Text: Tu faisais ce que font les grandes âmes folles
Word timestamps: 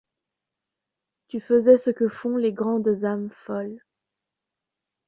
Tu 1.27 1.39
faisais 1.39 1.77
ce 1.77 1.91
que 1.91 2.09
font 2.09 2.35
les 2.35 2.51
grandes 2.53 3.05
âmes 3.05 3.29
folles 3.45 3.83